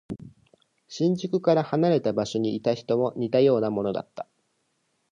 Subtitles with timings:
[0.87, 4.27] 新宿から離れた場所にいた人も似たようなものだった。